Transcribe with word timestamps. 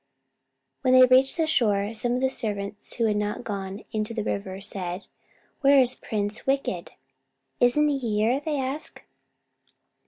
When 0.81 0.93
they 0.95 1.05
reached 1.05 1.37
the 1.37 1.45
shore, 1.45 1.93
some 1.93 2.13
of 2.13 2.21
the 2.21 2.29
servants 2.31 2.93
who 2.93 3.05
had 3.05 3.17
not 3.17 3.43
gone 3.43 3.83
into 3.91 4.15
the 4.15 4.23
river 4.23 4.59
said, 4.59 5.05
"Where 5.59 5.79
is 5.79 5.93
Prince 5.93 6.47
Wicked?" 6.47 6.93
"Isn't 7.59 7.87
he 7.87 7.99
here?" 7.99 8.39
they 8.43 8.59
asked. 8.59 9.01